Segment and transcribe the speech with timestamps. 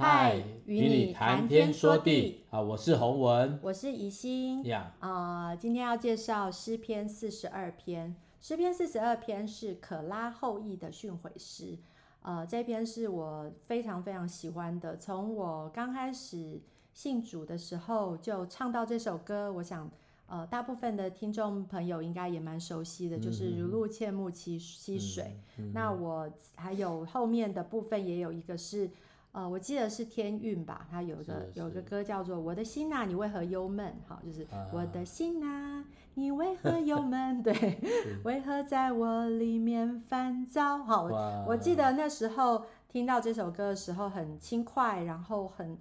[0.00, 2.58] 嗨，与你谈天说地啊！
[2.58, 4.94] 我是洪文，我是宜心呀。
[5.00, 8.16] 啊、呃，今天要介绍诗篇四十二篇。
[8.40, 11.76] 诗篇四十二篇是可拉后裔的训诲诗。
[12.22, 14.96] 呃，这篇是我非常非常喜欢的。
[14.96, 16.62] 从我刚开始
[16.94, 19.90] 信主的时候就唱到这首歌，我想。
[20.32, 25.36] 呃，大部分的听众朋友应该也蛮熟悉的，就是如露切木溪溪水。
[25.74, 28.88] 那我还有后面的部分也有一个是，
[29.32, 33.92] 呃，我记得是天韵吧，他有一个有个歌叫做《我的心呐、啊，你为何忧闷》？
[34.08, 37.42] 好，就是我的心呐、啊，你为何忧闷？
[37.42, 40.78] 对，是 为何在我里面烦躁？
[40.78, 45.78] 好，哇我记得那时候听到这首歌的时候很轻快，然后很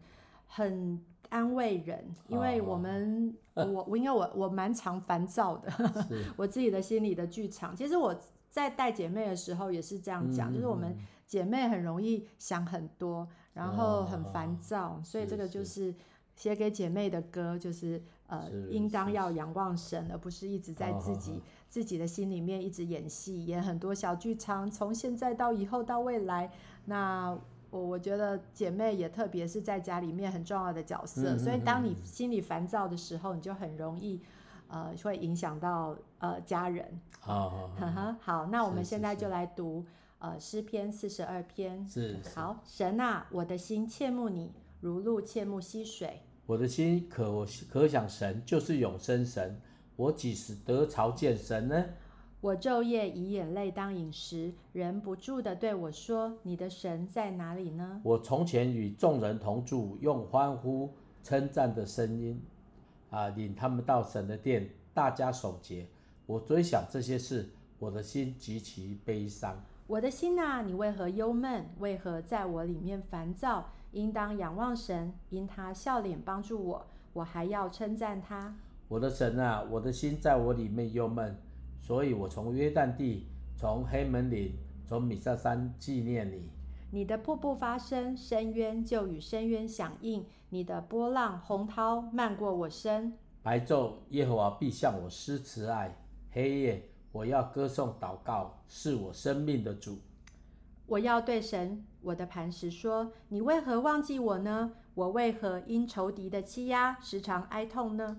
[0.47, 1.01] 很。
[1.31, 5.71] 安慰人，因为我们、哦、我我因为我我蛮常烦躁的，
[6.35, 7.75] 我自己的心里的剧场。
[7.75, 8.19] 其实我
[8.49, 10.97] 在带姐妹的时候也是这样讲，嗯、就是我们
[11.29, 15.95] 姐妹很容易想很多，然后很烦躁，哦、所以这个就是
[16.35, 26.51] 写给姐妹的歌，就是呃，是应当要仰望神，而不是一直在自己、哦、自己的心里面一直演戏，演很多小剧场，从现在到以后到未来
[26.83, 27.37] 那。
[27.71, 34.19] 我我觉得姐妹也特别是在家里面很重要的角色，嗯嗯嗯，所以当你心里烦躁的时候，你就很容易，
[34.69, 36.99] 呃，会影响到呃家人。
[37.19, 39.85] 好，好，好， 好，那我们现在就来读
[40.19, 41.85] 呃诗篇四十二篇。
[41.87, 46.21] 是，是，好，神啊，我的心切慕你，如露切慕溪水。
[46.45, 49.59] 我的心可可想神，就是永生神。
[49.95, 51.85] 我几时得朝见神呢？
[52.41, 60.89] 我昼夜以眼泪当饮食，忍不住的对我说：“你的神在哪里呢？”我从前与众人同住，用欢呼
[61.21, 62.41] 称赞的声音，
[63.09, 65.85] 啊，领他们到神的殿，大家守节。
[66.25, 69.61] 我追想这些事，我的心极其悲伤。
[69.89, 71.65] 我的心啊，你为何忧闷？
[71.79, 73.71] 为何在我里面烦躁？
[73.93, 78.55] 应当仰望神，因他笑脸帮助我，我还要称赞他。
[78.87, 81.35] 我的神啊，我的心在我里面忧闷。
[81.81, 83.25] 所以我从约旦地，
[83.57, 84.53] 从黑门岭，
[84.85, 86.51] 从米萨山纪念你。
[86.91, 93.17] 你的瀑布发声，深渊就与深渊响应；你的波浪洪涛漫过我身。
[93.41, 95.97] 白昼耶和华必向我施慈爱，
[96.29, 99.97] 黑夜我要歌颂祷告，是我生命的主。
[100.85, 104.71] 我要对神我的磐石说：你为何忘记我呢？
[104.95, 108.17] 我为何因仇敌的欺压时常哀痛呢？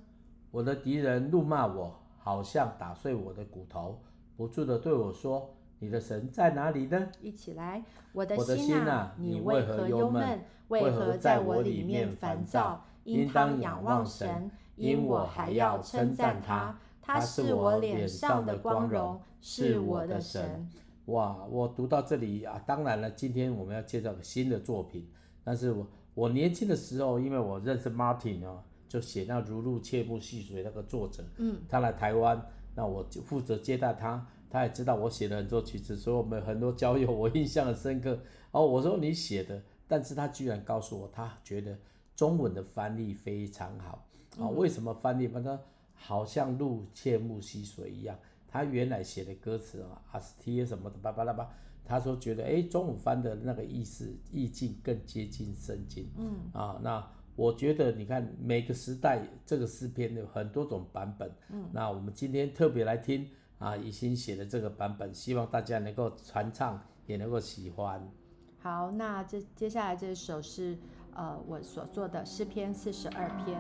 [0.51, 1.97] 我的敌人怒骂我。
[2.23, 3.99] 好像打碎我的骨头，
[4.37, 10.45] 不住地对我说：“你的神在哪里呢？”一起来，我的心啊，你为何忧闷？
[10.69, 12.85] 为何在我里面烦躁？
[13.05, 16.79] 应当仰望神，因我还要称赞他。
[17.01, 20.69] 他是我脸上的光荣，是我的神。
[21.07, 21.45] 哇！
[21.51, 25.09] 我读到这里啊，当然了，今天我们要介绍个新的作品。
[25.43, 28.63] 但是我我年轻的时候，因为我认识 Martin 哦。
[28.91, 32.45] 就写那如露切不戏水那个作者，嗯，他来台湾，
[32.75, 34.27] 那我就负责接待他。
[34.51, 38.19] 他也知道我写了很多曲子，所以我们很多交友，我印象很深刻。
[38.51, 41.79] 哦，我说你写的，但是他居然告诉我，他觉得
[42.17, 44.05] 中文的翻译非常好。
[44.39, 45.29] 啊、哦，为什么翻译？
[45.29, 45.57] 反正
[46.01, 48.19] 好像鹿切木溪水一样。
[48.49, 51.51] 他原来写的歌词啊，阿斯提什么的，巴巴拉巴拉，
[51.85, 56.11] 他说觉得，哎，中午翻的那个意思意境更接近圣经。
[56.17, 57.07] 嗯，啊，那。
[57.37, 63.27] 我觉得你看每个时代这个诗篇有很多种版本，嗯，那我们今天特别来听
[63.59, 68.07] 啊，以心写的这个版本，希望大家能够传唱，也能够喜欢。
[68.59, 70.77] 好，那这接下来这首是
[71.15, 73.59] 呃我所做的诗篇四十二篇。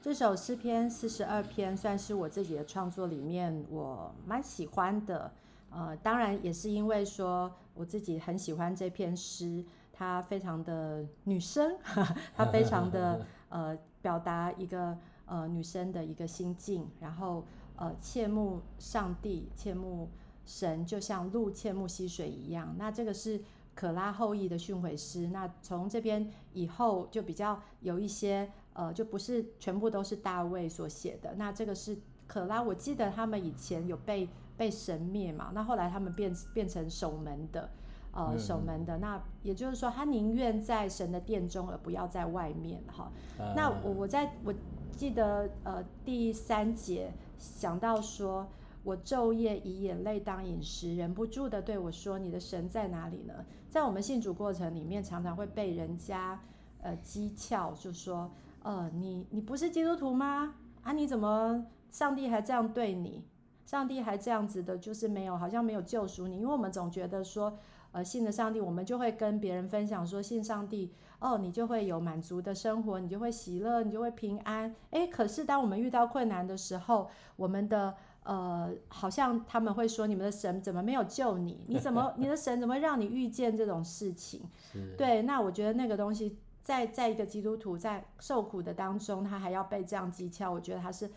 [0.00, 5.30] 这首诗篇四十二篇算是我自己的创作里面我蛮喜欢的，
[5.70, 11.76] 呃，当然也是因为说我自己很喜欢这篇诗，它非常的女生，
[12.32, 14.96] 它非常的 呃表达一个
[15.26, 17.44] 呃女生的一个心境，然后
[17.74, 20.08] 呃切慕上帝，切慕
[20.46, 22.72] 神，就像鹿切慕溪水一样。
[22.78, 23.42] 那这个是
[23.74, 28.48] 可拉后裔的训诲诗，那从这边以后就比较有一些。
[28.78, 31.34] 呃，就不是全部都是大卫所写的。
[31.34, 31.98] 那这个是
[32.28, 37.68] 可拉，我记得他们以前有被被神灭嘛，那后来他们变变成守门的，
[38.12, 38.96] 呃，守门的。
[38.98, 43.10] 那也就是说，他宁愿在神的殿中，而不要在外面哈。
[43.56, 44.54] 那我我在我
[44.92, 48.46] 记得呃第三节想到说，
[48.84, 56.40] 我昼夜以眼泪当饮食，忍不住的对我说：“你的神在哪里呢？”在我们信主过程里面，常常会被人家
[56.80, 58.30] 呃讥诮，就说。
[58.68, 60.54] 呃，你你不是基督徒吗？
[60.82, 63.24] 啊，你怎么上帝还这样对你？
[63.64, 66.36] 上帝还这样子的，就是没有，好像没有救赎你。
[66.36, 67.56] 因为我们总觉得说，
[67.92, 74.74] 呃，信了上帝，我们就会跟别人分享说，信上帝，哦，你就会有满足的生活，你就会喜乐，你就会平安。
[74.90, 77.94] 诶，可是当我们遇到困难的时候，我们的
[78.24, 81.64] 呃，好像他们会说，你们的神怎么没有救你？
[81.68, 84.42] 你怎么，你的神怎么让你遇见这种事情？
[84.98, 86.36] 对，那我觉得那个东西。
[86.68, 91.10] 在在一个基督徒在受苦的当中，他还要被这样讥诮，我觉得他是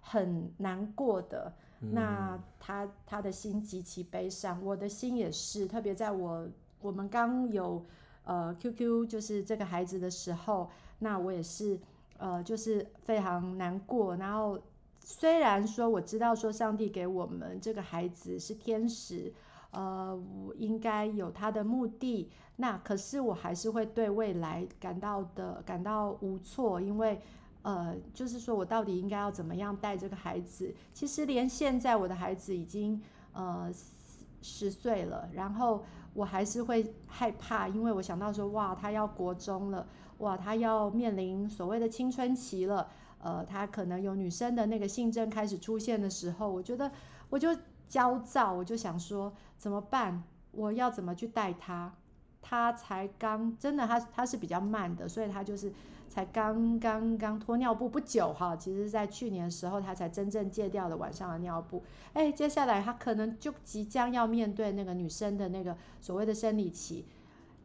[0.00, 1.52] 很难过的。
[1.82, 5.66] 嗯、那他他的心极其悲伤，我的心也是。
[5.66, 6.48] 特别在我
[6.80, 7.84] 我们刚有
[8.24, 10.70] 呃 QQ 就是这个孩子的时候，
[11.00, 11.78] 那我也是
[12.16, 14.16] 呃就是非常难过。
[14.16, 14.58] 然后
[15.00, 19.30] 虽然说我知道说上帝给我们这个孩子是天使。
[19.74, 27.20] 呃，我应该有他的目的，那可是我还是会对未来感到的感到无措，因为
[27.62, 30.72] 呃，就是说我到底应该要怎么样带这个孩子？
[30.92, 33.68] 其实连现在我的孩子已经呃
[34.40, 39.84] 十岁了，然后我还是会害怕，因为我想到说，哇，他要国中了，
[40.18, 42.88] 哇，他要面临所谓的青春期了，
[43.20, 46.92] 呃，他可能有女生的那个性征开始出现的时候，我觉得
[47.28, 47.48] 我就。
[47.86, 50.22] 焦躁，我就想说怎么办？
[50.52, 51.94] 我要怎么去带他？
[52.40, 55.72] 他才刚真的他，他是比较慢的，所以他就是
[56.08, 58.54] 才刚刚刚脱尿布不久哈。
[58.54, 61.82] 其实，在去年时候，他才真正戒掉了晚上的尿布。
[62.12, 67.06] 哎，接下来他可能就即将要面对那个女生的那个所谓的生理期，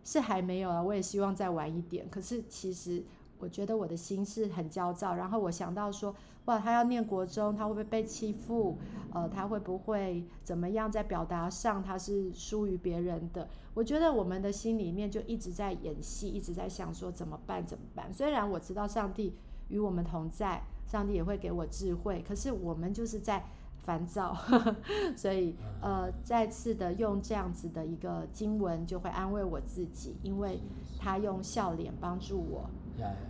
[0.03, 0.81] 是还没有啊。
[0.81, 2.09] 我也希望再晚一点。
[2.09, 3.03] 可是其实。
[3.39, 6.13] 我觉得我的心是很焦躁，然后我想到说，
[6.45, 8.77] 哇，他要念国中，他会不会被欺负？
[9.13, 10.91] 呃，他会不会怎么样？
[10.91, 13.47] 在表达上他是输于别人的？
[13.73, 17.65] 我觉得我们的心里面就一直在演戏，一直在想说怎么办？
[17.65, 18.13] 怎么办？
[18.13, 19.33] 虽然我知道上帝
[19.69, 23.45] 与我们同在，上帝也会给我智慧，可是我们就是在
[23.77, 24.35] 烦躁，
[25.15, 30.59] 所以呃，再次的用这样子的一个经文就会安慰我自己，因为
[30.99, 32.69] 他用笑脸帮助我。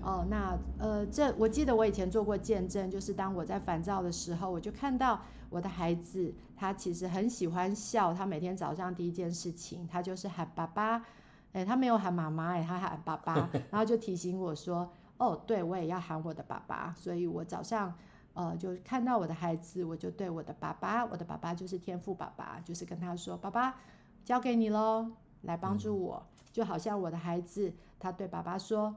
[0.02, 11.06] 哦，那呃，这我记得我以前做过见证，就是当我在烦躁的时候，我就看到我的孩子，他其实很喜欢笑，他每天早上第一件事情，他就是喊爸爸，
[11.54, 17.94] 哎，他没有喊妈妈，哎，他喊爸爸， 然后就提醒我说，哦，对，我也要喊我的爸爸，所以我早上
[18.34, 23.76] 呃就看到我的孩子，我就对我的爸爸，我的爸爸就是天赋爸爸，就是跟他说，爸爸
[24.24, 25.12] 交给你喽，
[25.42, 28.96] 来帮助我，就好像我的孩子，他对爸爸说。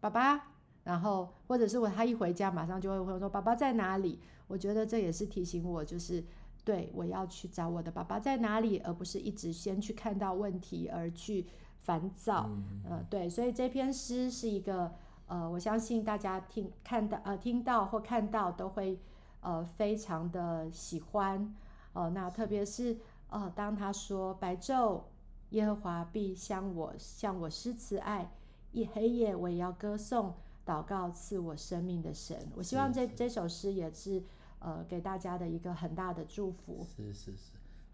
[0.00, 0.46] 爸爸，
[0.84, 6.24] 然后或者是我，他一回家马上就会问说：“爸爸在哪里？”我觉得这也是提醒我，就是
[6.64, 11.46] 对我要去找我的爸爸在哪里，而不是一直先去看到问题而去
[11.82, 12.46] 烦躁。
[12.48, 14.92] 嗯、呃，对，所以这篇诗是一个
[15.26, 18.98] 呃，我相信大家听看到呃听到或看到都会
[19.40, 21.54] 呃非常的喜欢。
[21.92, 25.02] 哦、呃，那特别是呃当他说白昼
[25.50, 28.30] 耶和华必向我向我施慈爱，
[28.72, 30.34] 一黑夜我也要歌颂
[30.64, 32.36] 祷告赐我生命的神。
[32.54, 34.22] 我希望这这首诗也是
[34.60, 36.86] 呃给大家的一个很大的祝福。
[36.96, 37.52] 是是是，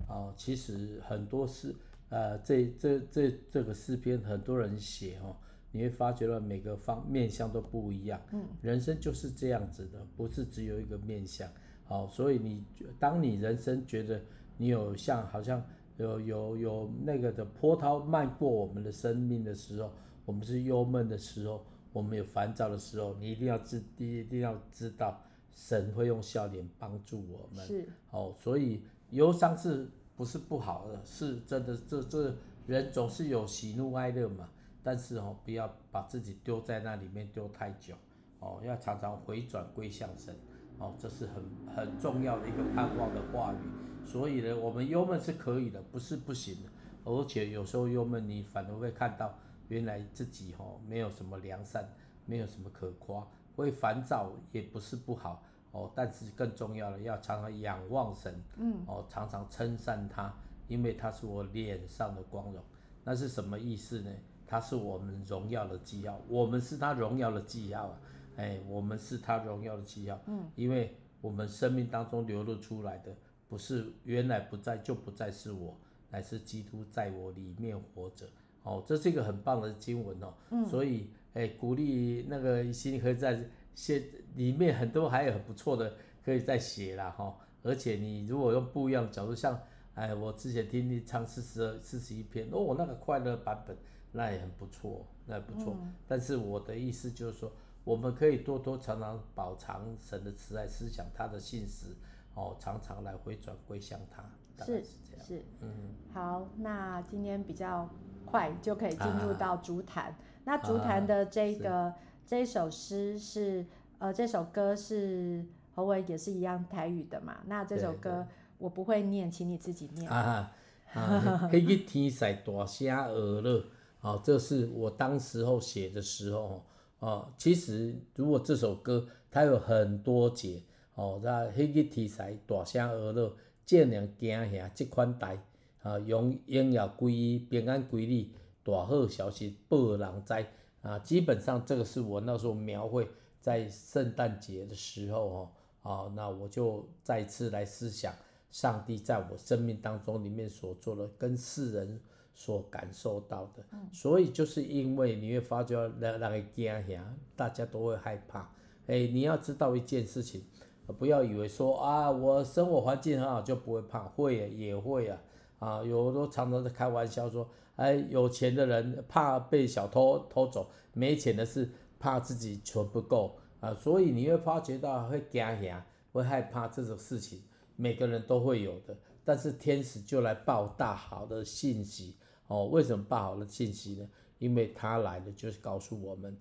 [0.08, 1.74] 哦，其实很多诗，
[2.10, 5.34] 呃，这这这这个诗篇很多人写哦，
[5.72, 8.20] 你会发觉到每个方面相都不一样。
[8.32, 11.48] 嗯，人生就是这样子的，不是只有一个面相。
[11.84, 12.64] 好，所以你
[12.98, 14.20] 当你人生觉得
[14.56, 15.62] 你有像好像。
[15.98, 19.90] 有有有那个的波涛漫过我们的生命的时候，
[20.26, 21.64] 我们是忧闷的时候，
[21.94, 25.18] 我们有烦躁的时候，你一定要知，一定要知道，
[25.50, 27.66] 神会用笑脸帮助我们。
[27.66, 31.00] 是，哦，所以忧伤是不是不好的？
[31.04, 34.50] 是真的，这这人总是有喜怒哀乐嘛。
[34.82, 37.94] 但是哦，不要把自己丢在那里面丢太久，
[38.38, 40.32] 哦，要常常回转归向神，
[40.78, 41.42] 哦，这是很
[41.74, 44.06] 很重要的一个盼望的话语。
[44.06, 46.70] 所以呢，我们忧闷是可以的，不是不行的。
[47.02, 49.36] 而且有时候忧闷，你反而会看到
[49.68, 51.88] 原来自己吼没有什么良善，
[52.24, 55.42] 没有什么可夸，会烦躁也不是不好
[55.72, 55.90] 哦。
[55.94, 60.34] 但是更重要的，要常常仰望神，嗯，哦，常常称赞他，
[60.68, 62.62] 因为他是我脸上的光荣。
[63.04, 64.10] 那是什么意思呢？
[64.46, 68.00] 他是我们荣耀的记号，我们是他荣耀的记号啊！
[68.36, 73.14] 哎，我们是他荣耀的记号，嗯，因为我们生命当中流露出来的。
[73.48, 75.76] 不是原来不在就不再是我，
[76.10, 78.26] 乃是基督在我里面活着。
[78.66, 80.34] 哦，这是一个很棒的经文哦。
[80.50, 80.66] 嗯。
[80.66, 83.40] 所以，哎，鼓励那个心里可以在
[83.74, 84.02] 写
[84.34, 87.34] 里面很多还有很不错的可以再写啦哈、哦。
[87.62, 89.58] 而且你如果用不一样的角度，像
[89.94, 93.76] 哎，我之前听你唱四十二、四十一篇哦，那个快乐版本
[94.12, 95.76] 那也很不错，那也不错。
[95.80, 95.94] 嗯。
[96.08, 97.52] 但是我的意思就是说，
[97.84, 101.86] 我们可以多多常常饱尝神的慈爱，思想他的信实。
[102.34, 104.22] 哦，常常来回转归向他，
[104.64, 105.68] 是是这样，是嗯，
[106.14, 107.88] 好，那今天比较
[108.24, 110.10] 快就可以进入到竹坛。
[110.12, 111.94] 啊、那竹坛的这个、啊、
[112.24, 113.66] 这一首诗是
[113.98, 115.44] 呃，这首歌是
[115.74, 117.38] 侯伟也是一样台语的嘛？
[117.46, 118.26] 那这首歌
[118.58, 120.10] 我不会念，请你自己念。
[120.10, 120.52] 啊
[120.94, 123.64] 啊，黑日天晒大声鹅了，
[124.00, 126.64] 哦，这是我当时候写的时候
[127.00, 127.28] 哦。
[127.36, 130.62] 其实如果这首歌它有很多节。
[130.96, 133.30] 哦，那黑日天晒大声而乐，
[133.66, 135.36] 见人惊吓，即款台
[135.82, 138.32] 啊，用荣耀归于平安归你，
[138.62, 140.46] 大好消息报人知
[140.82, 140.96] 啊。
[141.00, 143.08] 基本上这个是我那时候描绘
[143.40, 145.50] 在圣诞节的时候
[145.82, 148.14] 哦，啊，那我就再次来思想
[148.52, 152.00] 上帝在我生命当中里面所做的，跟世人
[152.34, 153.64] 所感受到的。
[153.72, 158.48] 嗯、所以就是因为你会发觉那那个惊吓，大家都会害怕。
[158.86, 160.44] 哎，你要知道一件事情。
[160.92, 165.18] 不要以为说啊，我生活环境很好就不会怕，会也会啊，
[165.58, 177.42] 啊，有时候常常在开玩笑说，哎，有钱的人怕被小偷偷走，没钱的是怕自己存不够啊，所以你会发觉到会惊吓，会害怕这种事情，
[177.74, 178.96] 每个人都会有的。
[179.24, 182.16] 但是天使就来报大好的信息
[182.46, 184.08] 哦，为什么报好的信息呢？
[184.38, 186.38] 因为他来的就是告诉我们，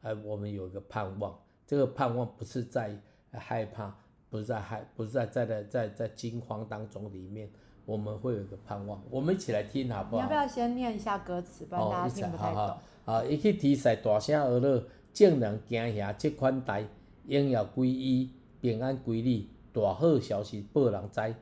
[0.00, 3.00] 哎，我们有一个盼望，这个盼望不是在。
[3.38, 3.94] 害怕
[4.30, 7.48] 不是在害，不是在在在在在惊慌当中里面，
[7.84, 9.00] 我们会有一个盼望。
[9.10, 10.16] 我们一起来听好不好？
[10.16, 12.76] 你要不要先念一下歌词，不然大家听不太懂。
[13.04, 16.84] 啊，伊去天晒大声而乐，众人惊吓，这款台
[17.28, 21.34] 荣耀归伊，平安归你，大好消息报人知，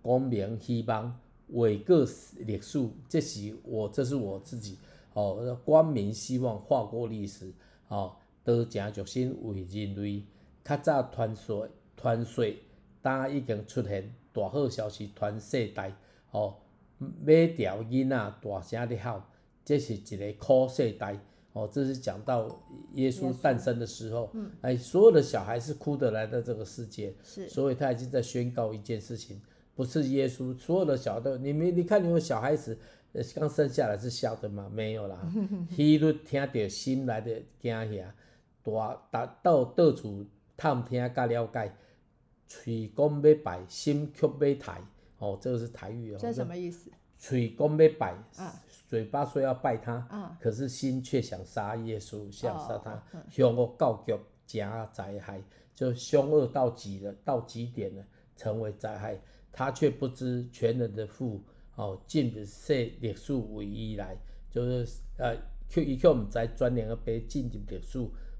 [0.00, 2.06] 光明希望伟过
[2.38, 2.88] 历史。
[3.08, 4.78] 这是我，这是我自己
[5.12, 5.58] 哦。
[5.64, 7.52] 光明希望划过历史
[7.88, 10.22] 哦，都正决心为人类。
[10.68, 12.44] 较早传说传说，
[13.02, 15.90] 呾已经出现大好消息传世代，
[16.30, 16.56] 哦，
[16.98, 19.22] 每条囡仔大声的喊，
[19.64, 21.18] 这是一个好世代，
[21.54, 22.46] 哦，这是讲到
[22.92, 29.40] 耶稣诞生的时候，嗯，哎，所有的小孩是哭的来到这个世界，是，所以他已经在宣告一件事情，
[29.74, 32.78] 不是耶稣，所有的小孩都，你们你看你们小孩子，
[33.34, 34.70] 刚生下来是笑的吗？
[34.70, 35.18] 没有啦，
[35.74, 38.14] 迄日听到心来的惊吓，
[38.62, 40.26] 大达到到处。
[40.58, 41.72] 探听甲了解，
[42.48, 44.82] 喙讲要拜，心却要抬。
[45.18, 46.18] 哦，这个是台语哦。
[46.20, 46.90] 这什么意思？
[47.16, 53.00] 嘴讲要拜，啊、嘴巴说要拜他，啊、可是心却想杀耶稣，想杀他。
[53.30, 54.12] 凶恶告急，
[54.46, 55.40] 加灾害，
[55.76, 58.04] 就凶恶到极了，到极点了，
[58.36, 59.20] 成为灾害。
[59.52, 61.40] 他却不知全人的父，
[61.76, 64.16] 哦，尽设历史为伊来，
[64.50, 65.36] 就是呃，
[65.68, 67.98] 却一却毋知专连个被进入历史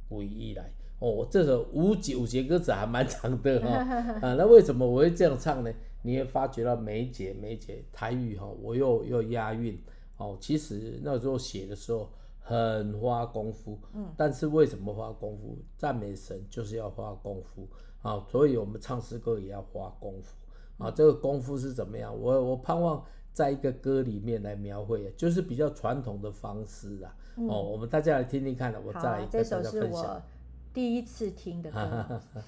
[0.08, 0.72] 为伊来。
[1.00, 5.72] 哦，这首五节五节歌词还蛮长的 哈、哦，啊，那为什么我会这样唱呢？
[6.02, 9.78] 你会发觉到每一节每一节台语哈，我又又押韵，
[10.16, 12.08] 哦，其实那时候写的时候
[12.40, 15.56] 很花功夫，嗯，但是为什么花功夫？
[15.76, 17.68] 赞美神就是要花功夫
[18.02, 20.34] 啊，哦，所以我们唱诗歌也要花功夫
[20.84, 20.90] 啊。
[20.90, 22.12] 这个功夫是怎么样？
[22.18, 27.14] 我我盼望在一个歌里面来描绘，就是比较传统的方式啊。
[27.36, 30.22] 嗯、哦，我们大家来听听看，我再来跟大家分享。
[30.72, 32.22] 第一次听的歌。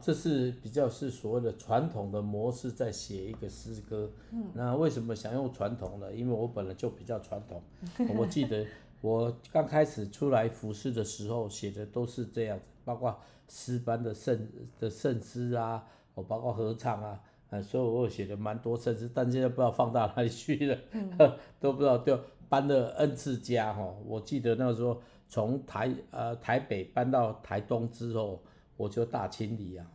[0.00, 4.10] 这是比较是所谓的传统的模式，在写一个诗歌。
[4.32, 6.12] 嗯，那为什么想用传统呢？
[6.12, 7.62] 因为我本来就比较传统。
[8.16, 8.66] 我记得
[9.00, 13.16] 我刚开始出来服侍的时候，写的都是这样子，包括
[13.48, 21.10] 诗班的圣的圣诗啊，我包括合唱啊，啊，所以我写的蛮多圣诗，但现在不知道放到哪里去了，嗯、
[21.60, 21.98] 都不知道。
[21.98, 28.40] 就搬了 N 次家哈，我记得那个时候从台呃台北搬到台东之后。
[28.76, 29.86] 我就大清理啊！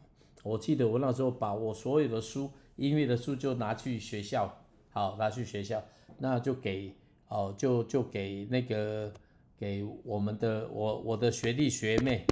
[0.43, 4.51] 我记得我那时候把我所有的书，音乐的书就拿去学校，
[4.89, 5.83] 好拿去学校，
[6.17, 6.95] 那就给
[7.27, 9.13] 哦，就就给那个
[9.55, 12.25] 给我们的我我的学弟学妹，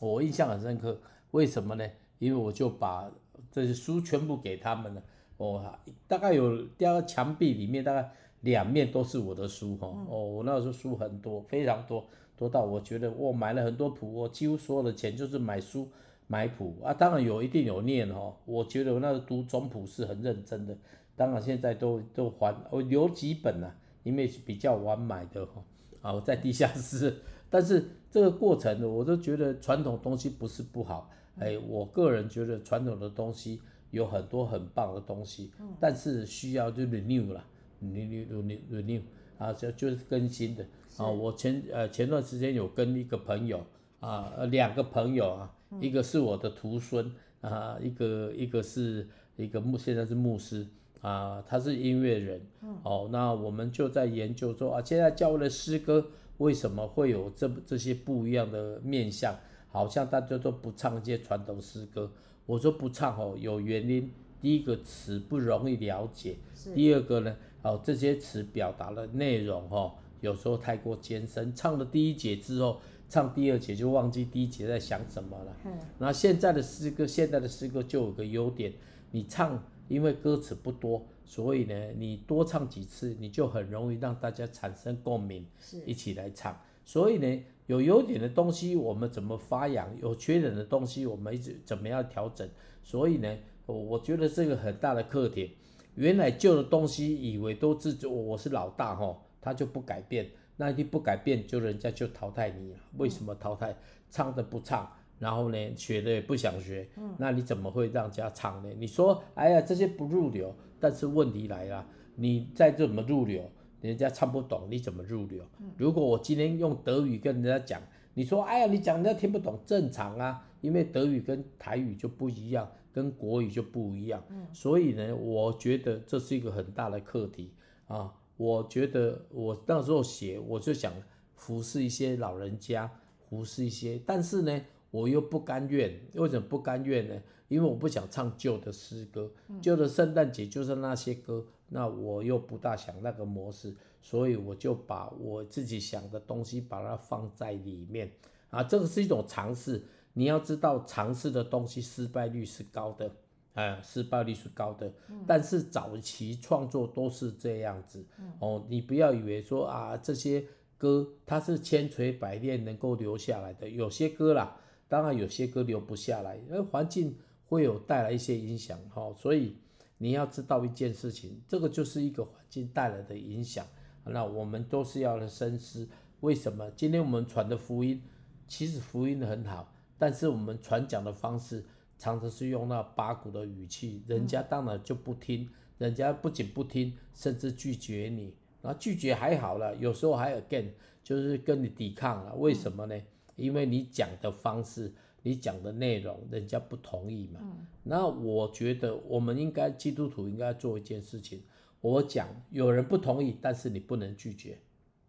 [0.00, 1.00] 我印象很深刻。
[1.30, 1.88] 为什么呢？
[2.18, 3.10] 因为我就把
[3.50, 5.02] 这些书全部给他们了。
[5.36, 9.86] 哦，大概有第二个墙壁里面大概两面都是我的书哈。
[10.08, 12.06] 哦，我那时候书很多，非常多，
[12.42, 15.88] 多到我觉得我买了很多谱，我几乎所有的钱就是买书
[16.26, 16.92] 买谱啊。
[16.92, 20.76] 当然有一定有念哦，我觉得我那个读总谱是很认真的。
[21.14, 25.62] 当然现在都都还我留几本呐、啊，因为是比较晚买的哈。
[26.00, 27.14] 啊，我在地下室，
[27.48, 31.08] 但是这个过程呢，我都觉得传统东西不是不好。
[31.38, 33.60] 哎，我个人觉得传统的东西
[33.92, 37.44] 有很多很棒的东西，但是需要就 renew 了
[37.80, 39.02] ，renew renew renew
[39.38, 40.66] 啊，就就是更新的。
[40.96, 43.64] 啊，我前呃前段时间有跟一个朋友
[44.00, 50.66] 啊，两个朋友啊，一个是我的徒孙啊，一个一个是一个牧现在是牧师
[51.00, 52.40] 啊，他是音乐人。
[52.82, 56.04] 哦，那我们就在研究说啊，现在教会的诗歌
[56.38, 59.34] 为什么会有这这些不一样的面相？
[59.70, 62.10] 好像大家都不唱一些传统诗歌，
[62.44, 64.12] 我说不唱哦，有原因。
[64.40, 66.34] 第一个词不容易了解，
[66.74, 72.80] 第二个呢，哦这些词表达的内容哦，有时候太过艰深，唱了第一节之后，
[73.10, 75.54] 唱第二节就忘记第一节在想什么了。
[75.66, 78.72] 嗯，那现在的诗歌，现在的诗歌就有个优点，
[79.10, 85.46] 你唱，因为歌词不多，所以呢，你多唱几次，你就很容易让大家产生共鸣，
[85.84, 86.58] 一起来唱。
[86.84, 87.42] 所以呢。
[87.68, 89.88] 有优点的东西我们怎么发扬？
[90.02, 92.46] 有缺点的东西我们一直怎么样调整？
[92.82, 95.52] 所以呢，我我觉得这个很大的课题。
[95.94, 102.78] 原来旧的东西以为都是我是老大哈，他就不改变，那你不改变就人家就淘汰你了。
[102.96, 103.76] 为什么淘汰？
[104.08, 108.70] 唱的不唱，然后呢，学的也不想学，那你怎么会让人家唱呢？
[108.78, 113.50] 你说，哎呀，这些不入流，但是问题来了，你再怎么入流？
[113.80, 115.44] 人家唱不懂，你怎么入流？
[115.76, 117.82] 如果我今天用德语跟人家讲，
[118.14, 124.22] 你说，哎呀，你讲人家听不懂，正常啊，因为德语跟台语就不一样，跟国语就不一样。
[124.52, 127.54] 所以呢，我觉得这是一个很大的课题
[127.88, 128.12] 啊。
[128.42, 130.92] 我觉得我那时候写，我就想
[131.36, 132.90] 服侍一些老人家，
[133.28, 136.00] 服侍一些，但是呢，我又不甘愿。
[136.14, 137.22] 为什么不甘愿呢？
[137.46, 141.46] 因为我不想唱旧的诗歌，旧的圣诞节就是那些歌。
[141.68, 148.10] 那我又不大想那个模式，所以我就把我自己想的东西把它放在里面
[148.50, 149.84] 啊，这个是一种尝试。
[150.14, 153.08] 你要知道，尝试的东西失败率是高的，
[153.54, 154.92] 啊，失败率是高的。
[155.26, 158.04] 但是早期创作都是这样子
[158.38, 160.44] 哦，你不要以为说啊，这些
[160.76, 164.56] 歌它是千锤百炼能够留下来的，有些歌啦，
[164.88, 169.56] 当然有些歌留不下来，因为环境会有带来一些影响哈，所以。
[169.98, 173.64] 你要知道一件事情，这个就是一个环境带来的影响。
[174.04, 175.88] 那我们都是要来深思，
[176.22, 178.02] 为什么今天我们传的福音，
[178.48, 181.64] 其实福音很好，但是我们传讲的方式
[182.02, 188.34] 常常是用那八股的语气，人家当然就不听，人家不仅不听，甚至拒绝你。
[188.60, 190.66] 然后拒绝还好了，有时候还 again，
[191.04, 192.34] 就是跟你抵抗了。
[192.34, 193.00] 为什么呢？
[193.36, 194.92] 因为你讲的方式。
[195.24, 197.38] 你讲的内容，人家不同意嘛？
[197.40, 201.40] 嗯、那我觉得我们应该基督徒应该做一件事情。
[201.80, 204.58] 我讲有人不同意，但是你不能拒绝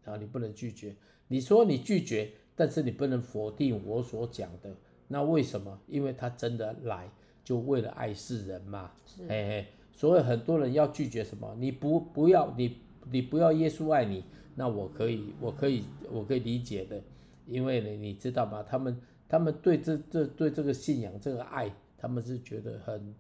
[0.06, 0.16] 啊！
[0.18, 0.96] 你不能拒绝。
[1.28, 4.78] 你说你拒绝，但是你不能否定我所讲的。
[5.08, 5.80] 那为什么？
[5.88, 7.10] 因为他真的来
[7.44, 8.92] 就为了爱世人嘛。
[9.06, 9.68] 是嘿嘿。
[9.92, 11.56] 所以很多人要拒绝什么？
[11.60, 12.78] 你不不要你
[13.12, 14.24] 你不要耶稣爱你，
[14.56, 17.02] 那我可以我可以我可以理解的，
[17.48, 18.64] 因为呢，你知道吗？
[18.64, 19.00] 他们。
[19.26, 23.16] 他们对这这对这个信仰这个爱，他们是觉得很，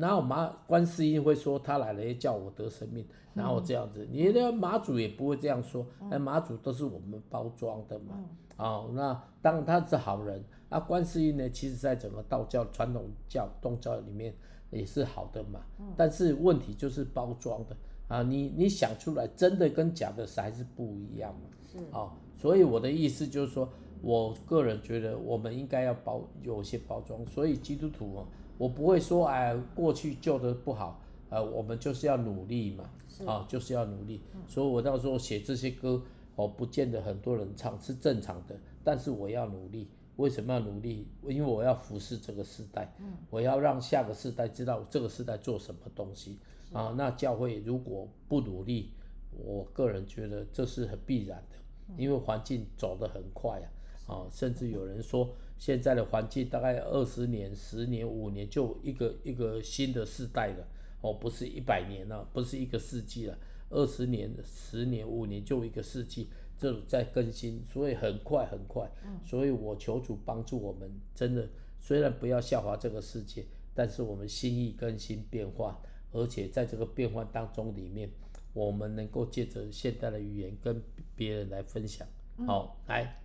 [0.00, 8.18] 然后马观世音会说他来了要叫我得生命，然后这样子，你的妈祖也不会这样说，那妈祖都是我们包装的嘛，
[8.56, 14.34] 哦，那当然他是好人，那，观世音呢，其实在整个道教传统教宗教里面
[14.70, 15.60] 也是好的嘛，
[15.96, 17.76] 但是问题就是包装的
[18.08, 21.78] 啊，你你想出来真的跟假的还是不一样嘛，是。
[21.96, 23.68] 啊，所以我的意思就是说。
[24.06, 28.26] 我个人觉得，我们应该要包有些包装，所以基督徒啊，
[28.58, 32.90] 我不会说哎，过去旧的不好，呃，我们就是要努力嘛，
[33.26, 34.20] 啊，就是要努力。
[34.46, 36.02] 所以我到时候写这些歌，
[36.36, 39.88] 哦，不见得很多人唱是正常的，但是我要努力。
[40.16, 41.08] 为什么要努力？
[41.26, 42.94] 因为我要服侍这个时代，
[43.30, 46.38] 我要让下个世代知道这个时代做什么东西
[46.72, 46.94] 啊。
[46.96, 48.92] 那教会如果不努力，
[49.32, 51.56] 我个人觉得这是很必然的，
[51.96, 53.66] 因为环境走得很快啊。
[54.06, 60.66] 啊，甚至有人说，现在的环境大概二十年、十年、五年就一个一个新的世代了，
[61.00, 63.38] 哦，不是一百年了，不是一个世纪了，
[63.70, 68.90] 二十年、十年、五年就一个世纪，这种在更新，所以很快很快。
[69.24, 71.48] 所以我求主帮助我们，真的，
[71.80, 75.80] 虽然不要笑话这个世界，但是我们心意更新变化，
[76.12, 78.10] 而且在这个变化当中里面，
[78.52, 80.82] 我们能够借着现代的语言跟
[81.16, 82.06] 别人来分享。
[82.36, 83.22] 嗯、好，来，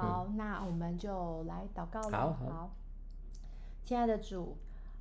[0.00, 2.32] 好、嗯，那我们就来祷告了。
[2.32, 2.70] 好，好，
[3.84, 4.56] 亲爱的主，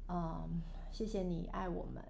[0.08, 2.04] 嗯，谢谢你爱我们。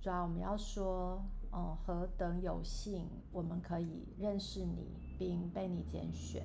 [0.00, 6.44] 主要我们要说，嗯，何等有幸，我们可以认识你，并被你拣选。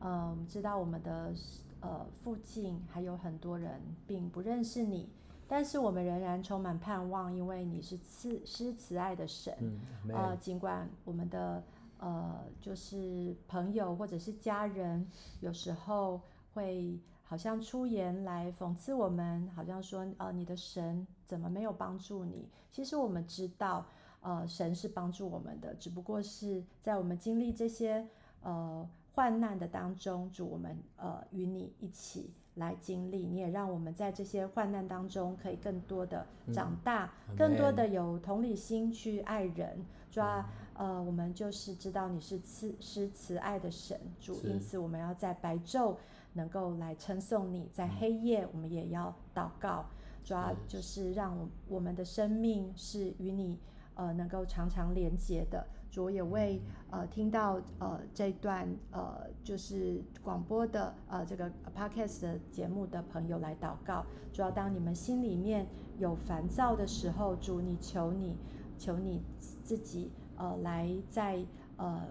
[0.00, 1.32] 嗯，我们知道我们的。
[1.80, 5.08] 呃，附近还有很多人并不认识你，
[5.46, 9.54] 但是我们仍然充满盼望，因为你是慈施慈爱的神。
[9.60, 9.78] 嗯，
[10.12, 11.62] 呃，尽管我们的
[11.98, 15.06] 呃，就是朋友或者是家人，
[15.40, 16.20] 有时候
[16.54, 22.48] 会好像出言来讽刺我们，好像说，呃，你的神怎么没有帮助你？
[22.70, 23.86] 其实我们知道，
[24.20, 28.08] 呃，神是帮助我们的，只不过是在我们经历这些，
[28.42, 28.88] 呃。
[29.14, 39.84] 患难的当中，主我们呃与你一起来经历，你也让我们在这些患难当中可以更多的长大，嗯、更多的有同理心去爱人。
[40.10, 45.96] 主啊，呃，我们就是知道你是慈施慈爱的神，主，因此我们要在白昼
[46.32, 49.86] 能够来称颂你，在黑夜我们也要祷告。
[50.24, 53.58] 主啊，就是让我我们的生命是与你
[53.94, 55.66] 呃能够常常连接的。
[55.90, 64.04] 主也为呃听到呃这段呃就是广播的呃这个 podcast 的节目的朋友来祷告。
[64.32, 65.66] 主要当你们心里面
[65.98, 68.36] 有烦躁的时候，主你求你
[68.78, 69.22] 求你
[69.64, 71.44] 自己呃来在
[71.76, 72.02] 呃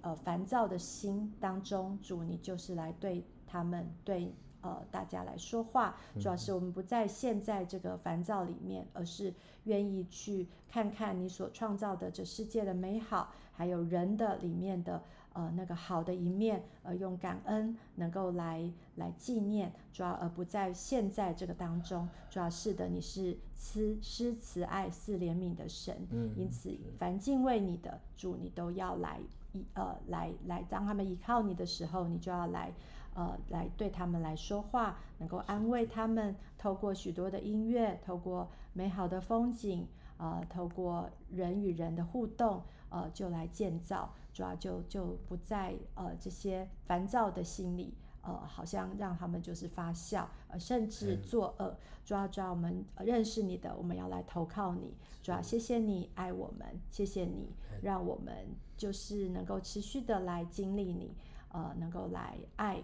[0.00, 4.32] 呃烦躁的心当中，主你就是来对他们对。
[4.66, 15.00] 呃，大家来说话，主要是我们不在现在这个烦躁里面，而是愿意去看看你所创造的这世界的美好，还有人的里面的
[15.34, 29.20] 呃那个好的一面，呃，用感恩能够来来纪念，主要而不在现在这个当中，主要是的，你是慈施慈爱赐怜悯的神，嗯，因此凡敬畏你的主，你都要来
[29.52, 32.72] 依呃来来，当他们依靠你的时候，你就要来。
[33.16, 36.36] 呃，来对他们来说话，能够安慰他们。
[36.58, 39.86] 透过许多的音乐，透过美好的风景，
[40.18, 44.12] 呃，透过人与人的互动，呃，就来建造。
[44.34, 51.74] 主要就就不在呃这些烦躁的心理，呃，好像让他们就是发笑，呃，甚至作恶。
[52.04, 54.94] 主要主要我们认识你的，我们要来投靠你。
[55.22, 57.48] 主要谢谢你爱我们，谢谢你
[57.80, 58.34] 让我们
[58.76, 61.16] 就是能够持续的来经历你，
[61.48, 62.82] 呃，能够来爱。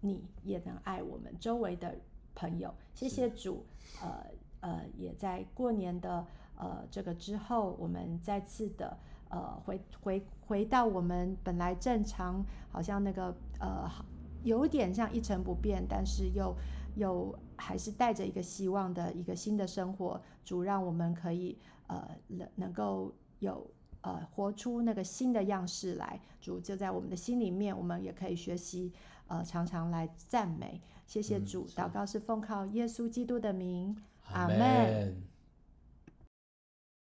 [0.00, 1.96] 你也能爱我们周围的
[2.34, 3.64] 朋友，谢谢主。
[4.02, 4.24] 呃
[4.60, 13.88] 呃，也在过年的呃这个之后，我们再次的呃回回回到我们本来正常，好像那个呃
[14.42, 16.56] 有点像一成不变，但是又
[16.96, 20.20] 又还是带着一个希望的一个新的生活。
[20.44, 21.56] 主让我们可以
[21.86, 26.20] 呃能能够有呃活出那个新的样式来。
[26.40, 28.92] 主就在我们的心里面，我们也可以学习。
[29.28, 31.66] 呃，常常来赞美，谢谢主。
[31.68, 33.96] 祷告是奉靠耶稣基督的名，
[34.32, 35.22] 阿门。